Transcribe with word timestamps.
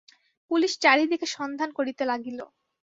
Police 0.51 0.73
চারি 0.83 1.03
দিকে 1.11 1.27
সন্ধান 1.35 1.69
করিতে 1.77 2.03
লাগিল। 2.05 2.39